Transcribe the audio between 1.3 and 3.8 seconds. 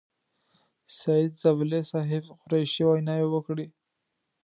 زابلي صاحب، قریشي ویناوې وکړې.